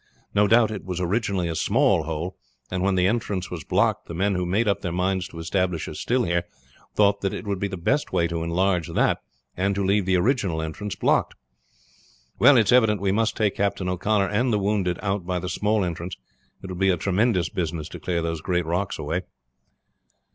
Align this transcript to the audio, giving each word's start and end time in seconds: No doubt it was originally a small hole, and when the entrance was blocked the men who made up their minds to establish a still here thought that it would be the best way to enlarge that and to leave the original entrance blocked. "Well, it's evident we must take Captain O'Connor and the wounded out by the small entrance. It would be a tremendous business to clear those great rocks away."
No 0.33 0.47
doubt 0.47 0.71
it 0.71 0.83
was 0.83 0.99
originally 0.99 1.47
a 1.47 1.53
small 1.53 2.05
hole, 2.05 2.35
and 2.71 2.81
when 2.81 2.95
the 2.95 3.05
entrance 3.05 3.51
was 3.51 3.63
blocked 3.63 4.07
the 4.07 4.15
men 4.15 4.33
who 4.33 4.47
made 4.47 4.67
up 4.67 4.81
their 4.81 4.91
minds 4.91 5.27
to 5.27 5.37
establish 5.37 5.87
a 5.87 5.93
still 5.93 6.23
here 6.23 6.45
thought 6.95 7.21
that 7.21 7.35
it 7.35 7.45
would 7.45 7.59
be 7.59 7.67
the 7.67 7.77
best 7.77 8.11
way 8.11 8.27
to 8.27 8.41
enlarge 8.41 8.87
that 8.91 9.19
and 9.55 9.75
to 9.75 9.85
leave 9.85 10.07
the 10.07 10.15
original 10.15 10.59
entrance 10.59 10.95
blocked. 10.95 11.35
"Well, 12.39 12.57
it's 12.57 12.71
evident 12.71 12.99
we 12.99 13.11
must 13.11 13.37
take 13.37 13.53
Captain 13.57 13.87
O'Connor 13.87 14.29
and 14.29 14.51
the 14.51 14.57
wounded 14.57 14.97
out 15.03 15.23
by 15.27 15.37
the 15.37 15.49
small 15.49 15.85
entrance. 15.85 16.17
It 16.63 16.71
would 16.71 16.79
be 16.79 16.89
a 16.89 16.97
tremendous 16.97 17.49
business 17.49 17.87
to 17.89 17.99
clear 17.99 18.23
those 18.23 18.41
great 18.41 18.65
rocks 18.65 18.97
away." 18.97 19.21